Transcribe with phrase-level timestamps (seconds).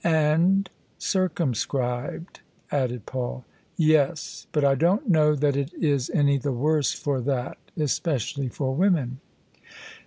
[0.03, 2.39] "And circumscribed,"
[2.71, 3.45] added Paul.
[3.77, 8.73] "Yes: but I don't know that it is any the worse for that— especially for
[8.73, 9.19] women."